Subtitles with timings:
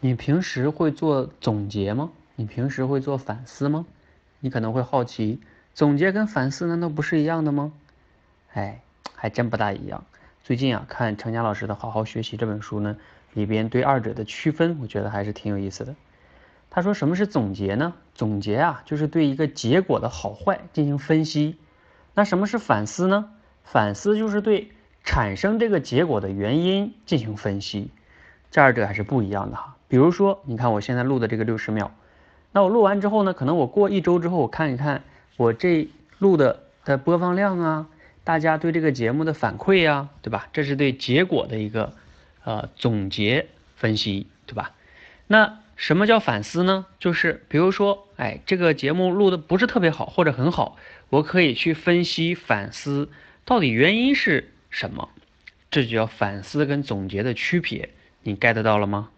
[0.00, 2.10] 你平时会做总结吗？
[2.36, 3.84] 你平时会做反思吗？
[4.38, 5.40] 你可能会好奇，
[5.74, 7.72] 总结跟反思难道不是一样的吗？
[8.52, 8.80] 哎，
[9.16, 10.04] 还真不大一样。
[10.44, 12.96] 最近啊，看程佳老师的《好好学习》这本书呢，
[13.34, 15.96] 里边对二者的区分，我觉得还是挺有意思的。
[16.70, 17.94] 他说什么是总结呢？
[18.14, 21.56] 总结啊，就是对一个结果的好坏进行分析。
[22.14, 23.32] 那什么是反思呢？
[23.64, 24.70] 反思就是对
[25.02, 27.90] 产生这个结果的原因进行分析。
[28.52, 29.74] 这二者还是不一样的哈。
[29.88, 31.92] 比如说，你看我现在录的这个六十秒，
[32.52, 35.02] 那我录完之后呢，可能我过一周之后，我看一看
[35.36, 37.88] 我这录的的播放量啊，
[38.22, 40.48] 大家对这个节目的反馈呀，对吧？
[40.52, 41.94] 这是对结果的一个
[42.44, 43.46] 呃总结
[43.76, 44.72] 分析，对吧？
[45.26, 46.86] 那什么叫反思呢？
[46.98, 50.76] 就是比如说，哎，这个节目录的不是特别好，或者很好，
[51.08, 53.08] 我可以去分析反思
[53.44, 55.08] 到底原因是什么，
[55.70, 57.88] 这就叫反思跟总结的区别，
[58.22, 59.10] 你 get 到了吗？